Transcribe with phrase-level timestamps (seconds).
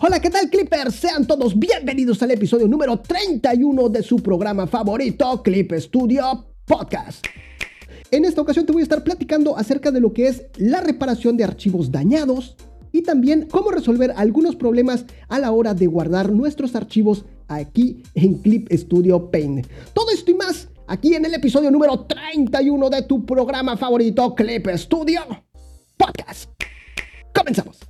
[0.00, 0.94] Hola, ¿qué tal Clippers?
[0.94, 7.26] Sean todos bienvenidos al episodio número 31 de su programa favorito, Clip Studio Podcast.
[8.12, 11.36] En esta ocasión te voy a estar platicando acerca de lo que es la reparación
[11.36, 12.54] de archivos dañados
[12.92, 18.34] y también cómo resolver algunos problemas a la hora de guardar nuestros archivos aquí en
[18.34, 19.66] Clip Studio Paint.
[19.94, 24.64] Todo esto y más aquí en el episodio número 31 de tu programa favorito, Clip
[24.76, 25.22] Studio
[25.96, 26.50] Podcast.
[27.34, 27.87] Comenzamos.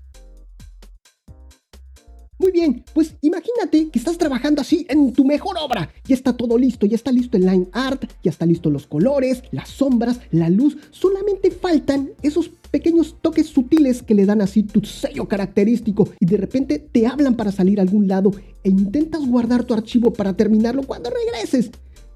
[2.39, 5.91] Muy bien, pues imagínate que estás trabajando así en tu mejor obra.
[6.05, 9.43] Ya está todo listo, ya está listo el line art, ya está listo los colores,
[9.51, 10.77] las sombras, la luz.
[10.93, 16.37] Solamente faltan esos pequeños toques sutiles que le dan así tu sello característico y de
[16.37, 18.31] repente te hablan para salir a algún lado
[18.63, 21.71] e intentas guardar tu archivo para terminarlo cuando regreses.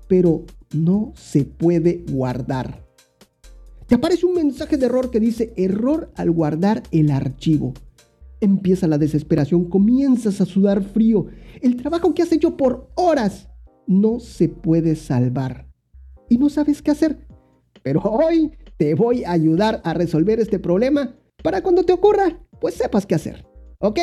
[0.07, 2.87] Pero no se puede guardar.
[3.89, 7.75] Te aparece un mensaje de error que dice error al guardar el archivo.
[8.43, 11.27] Empieza la desesperación, comienzas a sudar frío.
[11.61, 13.49] El trabajo que has hecho por horas
[13.87, 15.69] no se puede salvar.
[16.29, 17.25] Y no sabes qué hacer.
[17.85, 22.75] Pero hoy te voy a ayudar a resolver este problema para cuando te ocurra, pues
[22.75, 23.47] sepas qué hacer.
[23.79, 24.01] ¿Ok?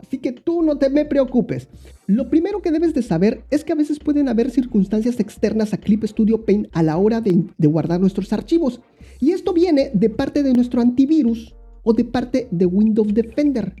[0.00, 1.68] Así que tú no te me preocupes.
[2.06, 5.76] Lo primero que debes de saber es que a veces pueden haber circunstancias externas a
[5.76, 8.80] Clip Studio Paint a la hora de, de guardar nuestros archivos.
[9.20, 11.54] Y esto viene de parte de nuestro antivirus
[11.86, 13.74] o de parte de Windows Defender.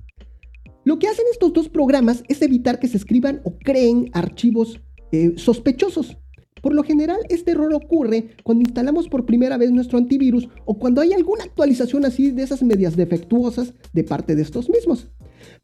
[0.84, 5.32] Lo que hacen estos dos programas es evitar que se escriban o creen archivos eh,
[5.36, 6.16] sospechosos.
[6.62, 11.00] Por lo general, este error ocurre cuando instalamos por primera vez nuestro antivirus o cuando
[11.00, 15.08] hay alguna actualización así de esas medias defectuosas de parte de estos mismos.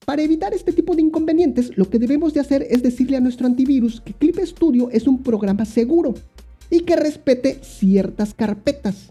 [0.05, 3.47] Para evitar este tipo de inconvenientes, lo que debemos de hacer es decirle a nuestro
[3.47, 6.15] antivirus que Clip Studio es un programa seguro
[6.71, 9.09] y que respete ciertas carpetas.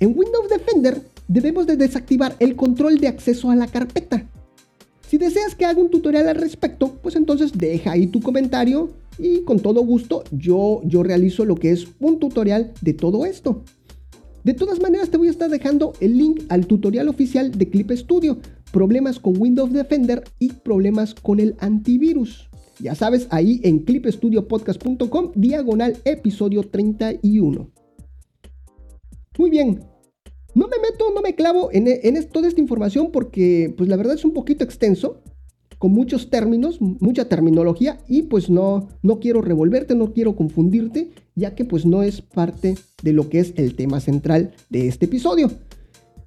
[0.00, 4.26] En Windows Defender debemos de desactivar el control de acceso a la carpeta.
[5.08, 9.42] Si deseas que haga un tutorial al respecto, pues entonces deja ahí tu comentario y
[9.42, 13.62] con todo gusto yo, yo realizo lo que es un tutorial de todo esto.
[14.42, 17.90] De todas maneras te voy a estar dejando el link al tutorial oficial de Clip
[17.92, 18.38] Studio,
[18.72, 22.48] problemas con Windows Defender y problemas con el antivirus.
[22.78, 27.70] Ya sabes, ahí en clipstudiopodcast.com, diagonal episodio 31.
[29.38, 29.80] Muy bien,
[30.56, 31.84] no me meto, no me clavo en,
[32.28, 35.20] toda esta información porque pues la verdad es un poquito extenso,
[35.76, 41.54] con muchos términos, mucha terminología y pues no, no quiero revolverte, no quiero confundirte, ya
[41.54, 45.50] que pues no es parte de lo que es el tema central de este episodio.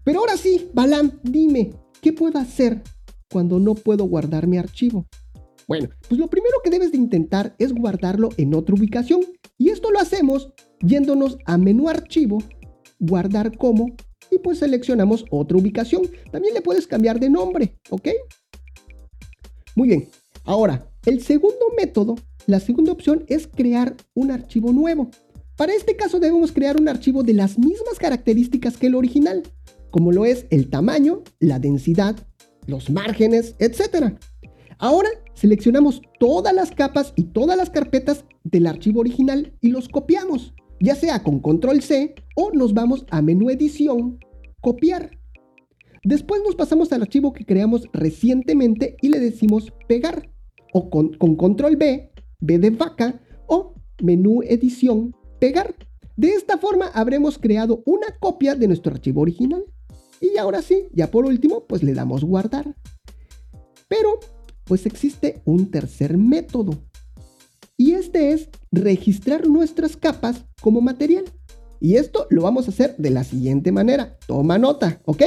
[0.03, 2.83] Pero ahora sí, Balam, dime, ¿qué puedo hacer
[3.31, 5.07] cuando no puedo guardar mi archivo?
[5.67, 9.21] Bueno, pues lo primero que debes de intentar es guardarlo en otra ubicación.
[9.57, 12.43] Y esto lo hacemos yéndonos a menú archivo,
[12.99, 13.87] guardar como
[14.31, 16.03] y pues seleccionamos otra ubicación.
[16.31, 18.09] También le puedes cambiar de nombre, ¿ok?
[19.75, 20.09] Muy bien.
[20.45, 22.15] Ahora, el segundo método,
[22.47, 25.09] la segunda opción es crear un archivo nuevo.
[25.55, 29.43] Para este caso debemos crear un archivo de las mismas características que el original,
[29.91, 32.15] como lo es el tamaño, la densidad,
[32.65, 34.17] los márgenes, etc.
[34.77, 40.53] Ahora seleccionamos todas las capas y todas las carpetas del archivo original y los copiamos
[40.79, 44.19] ya sea con control C o nos vamos a menú edición,
[44.61, 45.11] copiar.
[46.03, 50.29] Después nos pasamos al archivo que creamos recientemente y le decimos pegar.
[50.71, 55.75] O con, con control B, B de vaca o menú edición, pegar.
[56.15, 59.63] De esta forma habremos creado una copia de nuestro archivo original.
[60.21, 62.75] Y ahora sí, ya por último, pues le damos guardar.
[63.87, 64.19] Pero,
[64.65, 66.73] pues existe un tercer método,
[67.79, 71.23] y este es registrar nuestras capas como material.
[71.79, 74.17] Y esto lo vamos a hacer de la siguiente manera.
[74.27, 75.23] Toma nota, ¿ok?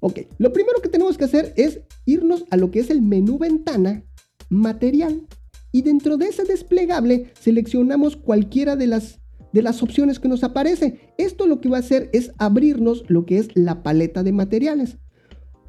[0.00, 3.36] Ok, lo primero que tenemos que hacer es irnos a lo que es el menú
[3.36, 4.02] ventana,
[4.48, 5.26] material.
[5.72, 9.20] Y dentro de ese desplegable seleccionamos cualquiera de las,
[9.52, 11.12] de las opciones que nos aparece.
[11.18, 14.96] Esto lo que va a hacer es abrirnos lo que es la paleta de materiales.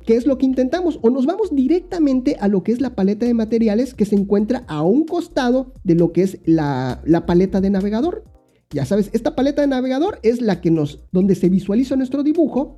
[0.06, 1.00] ¿Qué es lo que intentamos?
[1.02, 4.64] O nos vamos directamente a lo que es la paleta de materiales que se encuentra
[4.68, 8.24] a un costado de lo que es la, paleta de navegador.
[8.70, 12.78] Ya sabes, esta paleta de navegador es la que nos, donde se visualiza nuestro dibujo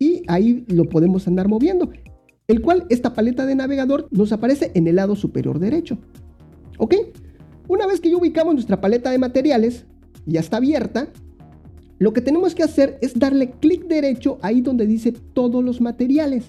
[0.00, 1.90] y ahí lo podemos andar moviendo.
[2.48, 5.98] El cual esta paleta de navegador nos aparece en el lado superior derecho.
[6.78, 6.94] ¿Ok?
[7.68, 9.84] Una vez que ya ubicamos nuestra paleta de materiales,
[10.26, 11.12] ya está abierta,
[11.98, 16.44] lo que tenemos que hacer es darle clic derecho ahí donde dice todos los materiales.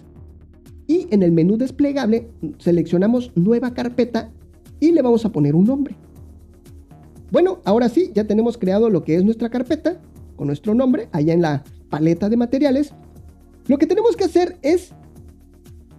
[0.87, 4.31] Y en el menú desplegable seleccionamos nueva carpeta
[4.79, 5.95] y le vamos a poner un nombre.
[7.31, 9.99] Bueno, ahora sí, ya tenemos creado lo que es nuestra carpeta
[10.35, 12.93] con nuestro nombre allá en la paleta de materiales.
[13.67, 14.93] Lo que tenemos que hacer es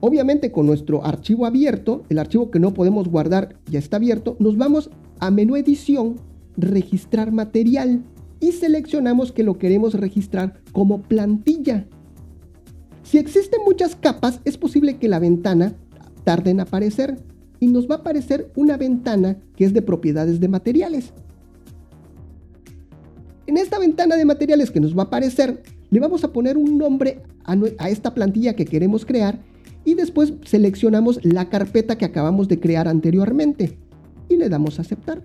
[0.00, 4.56] Obviamente con nuestro archivo abierto, el archivo que no podemos guardar ya está abierto, nos
[4.56, 4.88] vamos
[5.19, 6.17] a menú edición,
[6.56, 8.02] registrar material
[8.40, 11.87] y seleccionamos que lo queremos registrar como plantilla.
[13.02, 15.75] Si existen muchas capas, es posible que la ventana
[16.25, 17.19] tarde en aparecer
[17.58, 21.12] y nos va a aparecer una ventana que es de propiedades de materiales.
[23.46, 26.78] En esta ventana de materiales que nos va a aparecer, le vamos a poner un
[26.78, 29.40] nombre a, esta plantilla que queremos crear
[29.84, 33.76] y después seleccionamos la carpeta que acabamos de crear anteriormente
[34.28, 35.22] y le damos a aceptar.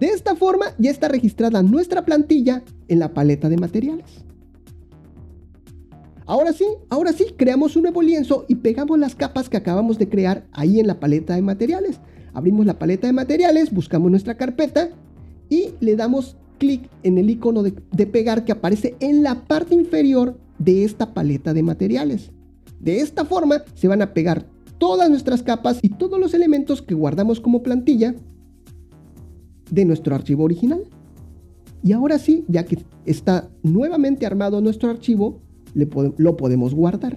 [0.00, 4.24] De esta forma ya está registrada nuestra plantilla en la paleta de materiales.
[6.24, 10.08] Ahora sí, ahora sí, creamos un nuevo lienzo y pegamos las capas que acabamos de
[10.08, 12.00] crear ahí en la paleta de materiales.
[12.32, 14.88] Abrimos la paleta de materiales, buscamos nuestra carpeta
[15.50, 19.74] y le damos clic en el icono de, de, pegar que aparece en la parte
[19.74, 22.30] inferior de esta paleta de materiales.
[22.78, 24.46] De esta forma se van a pegar
[24.78, 28.14] todas nuestras capas y todos los elementos que guardamos como plantilla
[29.70, 30.82] de nuestro archivo original.
[31.82, 35.40] Y ahora sí, ya que está nuevamente armado nuestro archivo,
[35.74, 37.16] lo podemos guardar.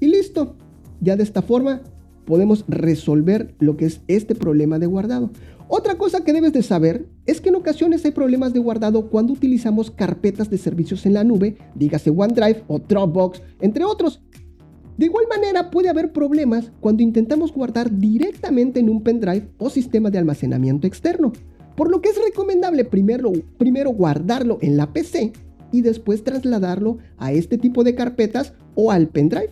[0.00, 0.56] Y listo.
[1.00, 1.82] Ya de esta forma
[2.24, 5.30] podemos resolver lo que es este problema de guardado.
[5.68, 9.34] Otra cosa que debes de saber es que en ocasiones hay problemas de guardado cuando
[9.34, 14.22] utilizamos carpetas de servicios en la nube, dígase OneDrive o Dropbox, entre otros.
[14.98, 20.10] De igual manera puede haber problemas cuando intentamos guardar directamente en un pendrive o sistema
[20.10, 21.32] de almacenamiento externo,
[21.76, 25.32] por lo que es recomendable primero, primero guardarlo en la PC
[25.70, 29.50] y después trasladarlo a este tipo de carpetas o al pendrive.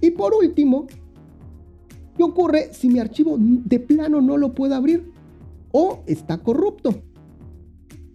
[0.00, 0.88] Y por último,
[2.16, 5.12] ¿qué ocurre si mi archivo de plano no lo puedo abrir
[5.70, 7.02] o está corrupto?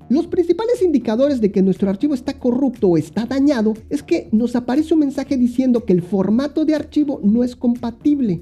[0.10, 4.56] Los principales indicadores de que nuestro archivo está corrupto o está dañado es que nos
[4.56, 8.42] aparece un mensaje diciendo que el formato de archivo no es compatible.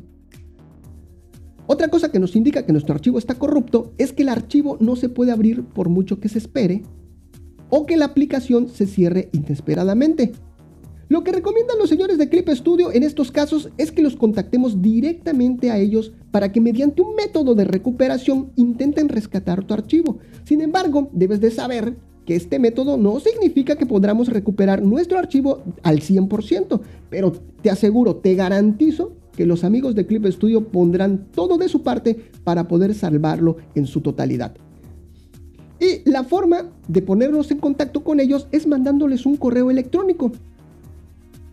[1.65, 4.95] Otra cosa que nos indica que nuestro archivo está corrupto es que el archivo no
[4.95, 6.83] se puede abrir por mucho que se espere
[7.69, 10.31] o que la aplicación se cierre inesperadamente.
[11.09, 14.81] Lo que recomiendan los señores de Clip Studio en estos casos es que los contactemos
[14.81, 20.17] directamente a ellos para que mediante un método de recuperación intenten rescatar tu archivo.
[20.43, 21.95] Sin embargo, debes de saber
[22.25, 27.31] que este método no significa que podamos recuperar nuestro archivo al 100%, pero
[27.61, 32.17] te aseguro, te garantizo que los amigos de Clip Studio pondrán todo de su parte
[32.43, 34.55] para poder salvarlo en su totalidad.
[35.79, 40.33] Y la forma de ponernos en contacto con ellos es mandándoles un correo electrónico.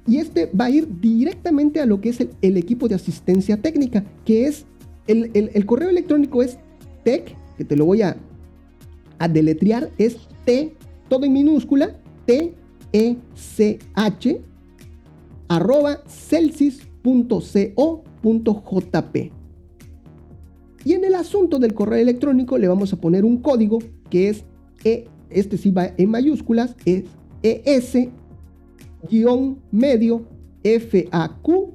[0.07, 4.05] Y este va a ir directamente a lo que es el, equipo de asistencia técnica,
[4.25, 4.67] que es
[5.07, 6.59] el, correo electrónico es
[7.05, 8.17] tech, que te lo voy a,
[9.19, 10.75] a deletrear, es T,
[11.09, 11.97] todo en minúscula,
[12.27, 12.55] T,
[12.93, 14.41] E, C, H,
[15.49, 16.65] arroba celsis.co.jp.
[20.85, 23.79] Y en el asunto del correo electrónico le vamos a poner un código
[24.11, 24.45] que es,
[24.85, 27.05] e, este sí va en mayúsculas, es
[27.43, 28.09] ES
[29.71, 30.23] medio
[30.63, 31.75] FAQ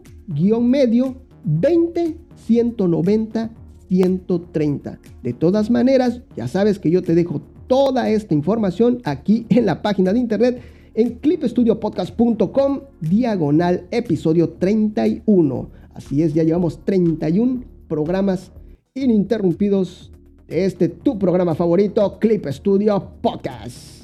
[0.62, 3.52] medio 20 190
[3.90, 5.00] 130.
[5.24, 9.82] De todas maneras, ya sabes que yo te dejo toda esta información aquí en la
[9.82, 10.62] página de internet
[10.94, 15.70] en clipstudiopodcast.com diagonal episodio 31.
[15.94, 18.52] Así es, ya llevamos 31 programas
[18.94, 20.12] ininterrumpidos
[20.48, 23.99] de este tu programa favorito, Clip Studio Podcast.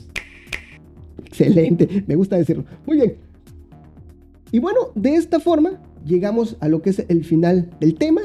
[1.40, 2.66] Excelente, me gusta decirlo.
[2.86, 3.16] Muy bien.
[4.52, 8.22] Y bueno, de esta forma llegamos a lo que es el final del tema.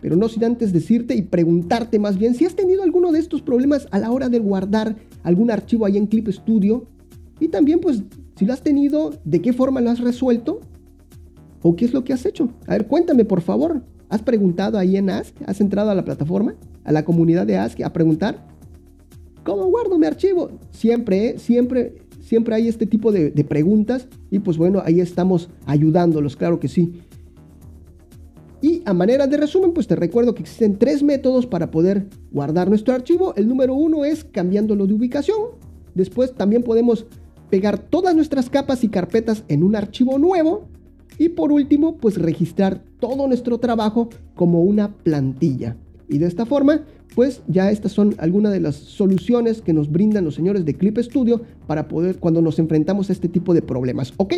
[0.00, 3.42] Pero no sin antes decirte y preguntarte más bien si has tenido alguno de estos
[3.42, 6.86] problemas a la hora de guardar algún archivo ahí en Clip Studio.
[7.38, 8.02] Y también pues
[8.36, 10.60] si lo has tenido, de qué forma lo has resuelto
[11.60, 12.48] o qué es lo que has hecho.
[12.66, 13.82] A ver, cuéntame por favor.
[14.08, 15.36] ¿Has preguntado ahí en Ask?
[15.44, 16.54] ¿Has entrado a la plataforma?
[16.84, 18.49] ¿A la comunidad de Ask a preguntar?
[19.44, 20.50] ¿Cómo guardo mi archivo?
[20.70, 26.36] Siempre, siempre, siempre hay este tipo de, de preguntas y pues bueno, ahí estamos ayudándolos,
[26.36, 27.00] claro que sí.
[28.62, 32.68] Y a manera de resumen, pues te recuerdo que existen tres métodos para poder guardar
[32.68, 33.34] nuestro archivo.
[33.36, 35.38] El número uno es cambiándolo de ubicación.
[35.94, 37.06] Después también podemos
[37.48, 40.68] pegar todas nuestras capas y carpetas en un archivo nuevo.
[41.18, 45.76] Y por último, pues registrar todo nuestro trabajo como una plantilla.
[46.10, 46.82] Y de esta forma,
[47.14, 50.98] pues ya estas son algunas de las soluciones que nos brindan los señores de Clip
[50.98, 54.34] Studio para poder cuando nos enfrentamos a este tipo de problemas, ¿ok?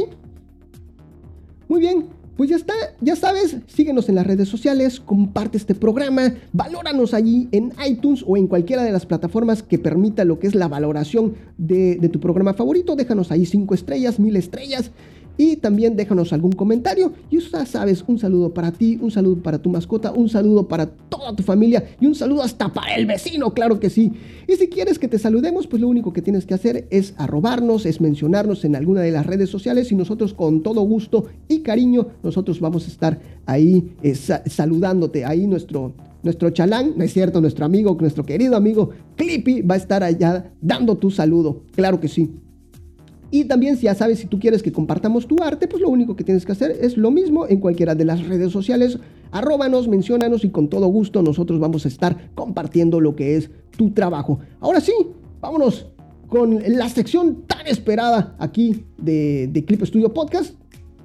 [1.68, 2.04] Muy bien,
[2.36, 7.48] pues ya está, ya sabes, síguenos en las redes sociales, comparte este programa, valóranos allí
[7.52, 11.34] en iTunes o en cualquiera de las plataformas que permita lo que es la valoración
[11.56, 14.90] de, de tu programa favorito, déjanos ahí cinco estrellas, mil estrellas
[15.36, 17.12] Y también déjanos algún comentario.
[17.30, 20.86] Y ya sabes, un saludo para ti, un saludo para tu mascota, un saludo para
[20.86, 24.12] toda tu familia y un saludo hasta para el vecino, claro que sí.
[24.46, 27.86] Y si quieres que te saludemos, pues lo único que tienes que hacer es arrobarnos,
[27.86, 32.08] es mencionarnos en alguna de las redes sociales y nosotros con todo gusto y cariño,
[32.22, 35.24] nosotros vamos a estar ahí eh, saludándote.
[35.24, 39.78] Ahí nuestro, nuestro chalán, no es cierto, nuestro amigo, nuestro querido amigo Clippy va a
[39.78, 42.30] estar allá dando tu saludo, claro que sí.
[43.32, 46.14] Y también si ya sabes, si tú quieres que compartamos tu arte, pues lo único
[46.14, 48.98] que tienes que hacer es lo mismo en cualquiera de las redes sociales.
[49.30, 53.90] Arróbanos, menciónanos y con todo gusto nosotros vamos a estar compartiendo lo que es tu
[53.92, 54.38] trabajo.
[54.60, 54.92] Ahora sí,
[55.40, 55.86] vámonos
[56.28, 60.54] con la sección tan esperada aquí de, de Clip Studio Podcast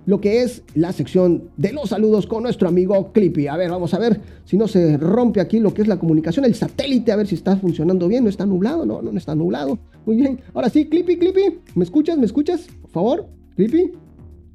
[0.05, 3.47] lo que es la sección de los saludos con nuestro amigo Clippy.
[3.47, 6.45] A ver, vamos a ver si no se rompe aquí lo que es la comunicación,
[6.45, 9.77] el satélite, a ver si está funcionando bien, no está nublado, no, no está nublado.
[10.07, 12.17] Muy bien, ahora sí, Clippy, Clippy, ¿me escuchas?
[12.17, 12.65] ¿Me escuchas?
[12.81, 13.25] Por favor,
[13.57, 13.91] Clippy,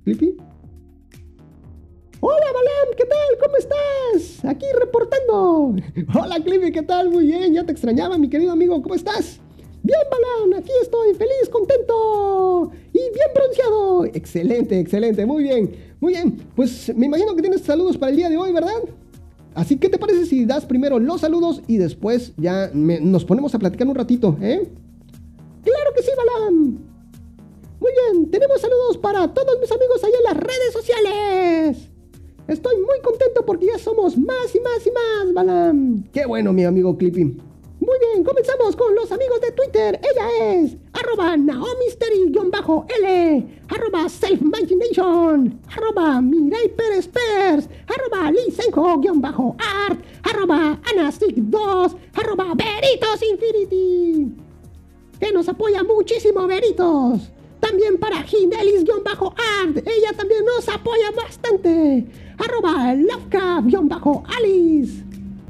[0.03, 0.35] Clippy.
[2.21, 3.39] Hola, Balam, ¿qué tal?
[3.39, 4.45] ¿Cómo estás?
[4.47, 5.77] Aquí reportando.
[6.19, 7.11] Hola, Clippy, ¿qué tal?
[7.11, 9.41] Muy bien, ya te extrañaba, mi querido amigo, ¿cómo estás?
[9.83, 14.07] Bien, Balán, aquí estoy, feliz, contento y bien bronceado.
[14.07, 16.39] Excelente, excelente, muy bien, muy bien.
[16.57, 18.81] Pues me imagino que tienes saludos para el día de hoy, ¿verdad?
[19.55, 23.59] Así que, ¿te parece si das primero los saludos y después ya nos ponemos a
[23.59, 24.67] platicar un ratito, eh?
[25.63, 26.79] Claro que sí, Balán.
[27.81, 31.89] Muy bien, tenemos saludos para todos mis amigos allá en las redes sociales.
[32.49, 36.05] Estoy muy contento porque ya somos más y más y más, Balam.
[36.13, 37.25] Qué bueno, mi amigo Clippy.
[37.25, 40.01] Muy bien, comenzamos con los amigos de Twitter.
[40.01, 52.55] Ella es arroba naomisteri-l, arroba selfimagination, arroba Mirai Pérez Pers, arroba lisenjo-art, arroba anastic2, arroba
[52.55, 54.52] Veritos Infinity.
[55.23, 57.31] Que nos apoya muchísimo, Veritos.
[57.61, 62.05] También para Ginelis-art, ella también nos apoya bastante.
[62.39, 65.05] Arroba Lovecraft-alice.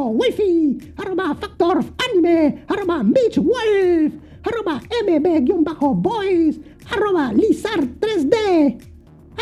[0.09, 6.59] wifi, arroba factor anime, arroba beach wolf, arroba mb-boys,
[6.91, 8.81] arroba lizard 3d,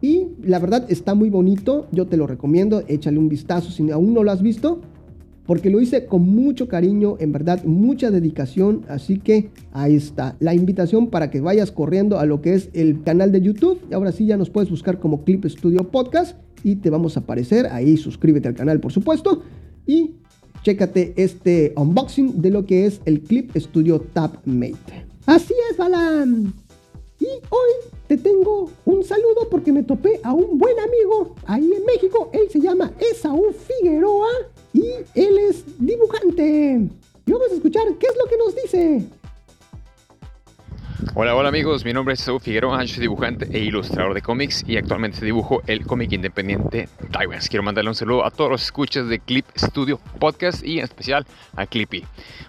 [0.00, 1.88] Y la verdad está muy bonito.
[1.90, 2.84] Yo te lo recomiendo.
[2.86, 4.80] Échale un vistazo si aún no lo has visto.
[5.46, 8.84] porque lo hice con mucho cariño, en verdad, mucha dedicación.
[8.88, 13.02] Así que ahí está la invitación para que vayas corriendo a lo que es el
[13.04, 13.80] canal de YouTube.
[13.88, 17.20] Y ahora sí ya nos puedes buscar como Clip Studio Podcast y te vamos a
[17.20, 17.66] aparecer.
[17.66, 19.42] Ahí suscríbete al canal, por supuesto.
[19.86, 20.16] Y
[20.62, 25.06] chécate este unboxing de lo que es el Clip Studio Tab Mate.
[25.26, 26.52] Así es, Balam.
[27.18, 27.70] Y hoy
[28.06, 32.30] te tengo un saludo porque me topé a un buen amigo ahí en México.
[32.32, 34.28] Él se llama Esaú Figueroa
[34.72, 34.84] y
[35.14, 36.88] él es dibujante.
[37.26, 39.06] Y vamos a escuchar qué es lo que nos dice.
[41.18, 44.62] Hola, hola amigos, mi nombre es Esaú Figueroa, yo soy dibujante e ilustrador de cómics
[44.68, 47.48] y actualmente dibujo el cómic independiente Tywans.
[47.48, 51.24] Quiero mandarle un saludo a todos los escuchas de Clip Studio Podcast y en especial
[51.54, 52.04] a Clippy.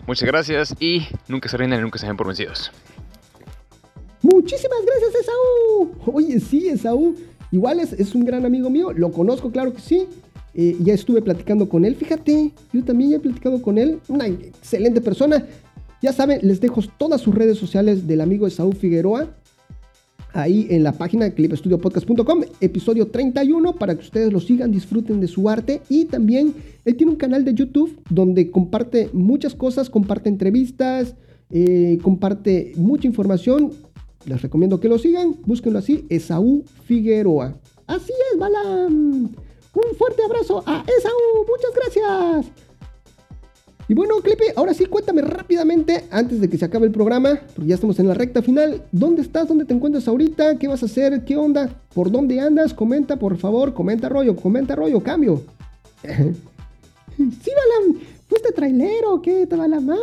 [0.06, 2.70] Muchas gracias y nunca se rindan y nunca se den por vencidos.
[4.22, 5.96] Muchísimas gracias, Esaú.
[6.14, 7.16] Oye, sí, Esaú.
[7.54, 10.10] Igual es, un gran amigo mío, lo conozco, claro que sí.
[10.54, 15.00] Eh, ya estuve platicando con él, fíjate, yo también he platicado con él, una excelente
[15.00, 15.46] persona.
[16.02, 19.28] Ya saben, les dejo todas sus redes sociales del amigo Esaú Figueroa
[20.34, 25.50] ahí en la página clipestudiopodcast.com, episodio 31, para que ustedes lo sigan, disfruten de su
[25.50, 25.82] arte.
[25.90, 26.54] Y también
[26.86, 31.16] él tiene un canal de YouTube donde comparte muchas cosas, comparte entrevistas,
[31.50, 33.72] eh, comparte mucha información
[34.28, 37.56] les recomiendo que lo sigan, búsquenlo así, Esaú Figueroa.
[37.88, 39.24] Así es, Balam.
[39.74, 42.67] Un fuerte abrazo a Esaú, muchas gracias.
[43.90, 47.70] Y bueno, Clipe, ahora sí, cuéntame rápidamente, antes de que se acabe el programa, porque
[47.70, 49.48] ya estamos en la recta final, ¿dónde estás?
[49.48, 50.58] ¿Dónde te encuentras ahorita?
[50.58, 51.24] ¿Qué vas a hacer?
[51.24, 51.70] ¿Qué onda?
[51.94, 52.74] ¿Por dónde andas?
[52.74, 55.42] Comenta, por favor, comenta rollo, comenta rollo, cambio.
[56.04, 59.22] sí, Balam, ¿fuiste trailero?
[59.22, 59.48] ¿Qué
[59.82, 60.00] más?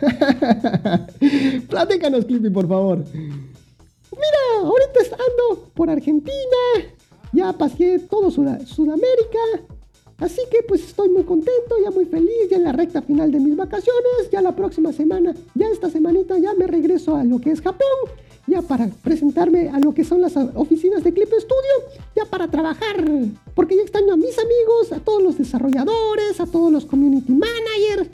[1.68, 3.04] Platícanos, Clippy, por favor.
[3.12, 6.32] Mira, ahorita ando por Argentina.
[7.32, 9.38] Ya pasé todo Sudamérica.
[10.22, 13.40] Así que pues estoy muy contento, ya muy feliz, ya en la recta final de
[13.40, 14.30] mis vacaciones.
[14.30, 17.88] Ya la próxima semana, ya esta semanita ya me regreso a lo que es Japón.
[18.46, 22.00] Ya para presentarme a lo que son las oficinas de Clip Studio.
[22.14, 23.04] Ya para trabajar.
[23.56, 28.08] Porque ya extraño a mis amigos, a todos los desarrolladores, a todos los community managers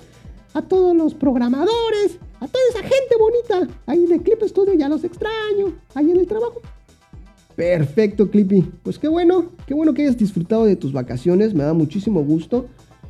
[0.54, 5.04] a todos los programadores, a toda esa gente bonita ahí de Clip Studio, ya los
[5.04, 6.62] extraño, ahí en el trabajo.
[7.58, 8.62] Perfecto, Clippy.
[8.84, 12.66] Pues qué bueno, qué bueno que hayas disfrutado de tus vacaciones, me da muchísimo gusto.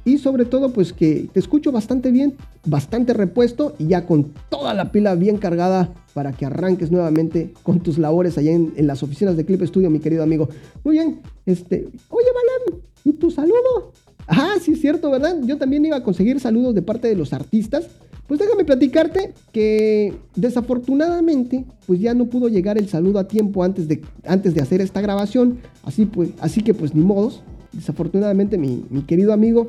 [0.06, 2.34] Y sobre todo, pues que te escucho bastante bien,
[2.64, 7.80] bastante repuesto y ya con toda la pila bien cargada para que arranques nuevamente con
[7.80, 10.48] tus labores allá en, las oficinas de Clip Studio, mi querido amigo.
[10.82, 13.92] Muy bien, este, oye, Balam, ¿y tu saludo?
[14.26, 15.36] Ah, sí es cierto, ¿verdad?
[15.44, 17.86] Yo también iba a conseguir saludos de parte de los artistas.
[18.28, 23.88] Pues déjame platicarte que desafortunadamente pues ya no pudo llegar el saludo a tiempo antes
[23.88, 25.58] de, antes de hacer esta grabación.
[25.82, 27.42] Así, pues, así que pues ni modos.
[27.72, 29.68] Desafortunadamente mi, querido amigo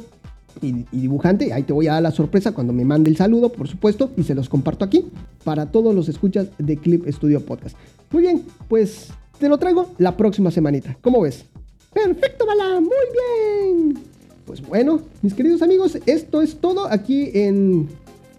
[0.62, 3.52] y, y, dibujante, ahí te voy a dar la sorpresa cuando me mande el saludo,
[3.52, 5.06] por supuesto, y se los comparto aquí
[5.44, 7.78] para todos los escuchas de Clip Studio Podcast.
[8.12, 10.98] Muy bien, pues te lo traigo la próxima semanita.
[11.02, 11.46] ¿Cómo ves?
[11.94, 14.00] Perfecto, Bala, muy bien.
[14.46, 17.30] Pues bueno, mis queridos amigos, esto es todo aquí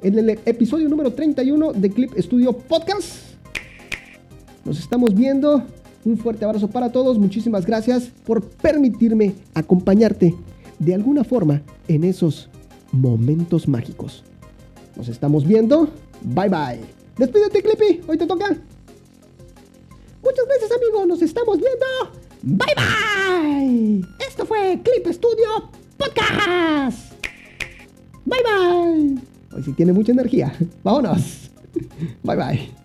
[0.02, 3.34] en, el episodio número 31 de Clip Studio Podcast.
[4.64, 5.62] Nos estamos viendo.
[6.04, 7.18] Un fuerte abrazo para todos.
[7.18, 10.34] Muchísimas gracias por permitirme acompañarte
[10.78, 12.48] de alguna forma en esos
[12.92, 14.24] momentos mágicos.
[14.96, 15.88] Nos estamos viendo.
[16.22, 16.80] Bye bye.
[17.18, 18.00] Despídete, Clippy.
[18.08, 18.48] Hoy te toca.
[20.22, 21.06] Muchas gracias, amigos.
[21.06, 21.86] Nos estamos viendo.
[22.42, 24.08] Bye bye.
[24.26, 27.12] Esto fue Clip Studio podcast.
[28.24, 29.39] Bye bye.
[29.52, 30.52] Hoy sí tiene mucha energía.
[30.84, 31.50] Vámonos.
[32.22, 32.79] Bye bye.